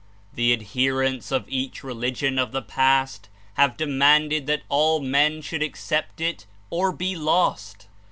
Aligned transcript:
The 0.33 0.51
ad 0.51 0.61
herents 0.73 1.31
of 1.31 1.45
each 1.47 1.83
religion 1.83 2.39
of 2.39 2.53
the 2.53 2.63
past 2.63 3.29
have 3.53 3.77
demanded 3.77 4.47
that 4.47 4.63
all 4.67 4.99
men 4.99 5.43
should 5.43 5.61
accept 5.61 6.19
It 6.19 6.47
or 6.71 6.91
be 6.91 7.15
lost. 7.15 7.87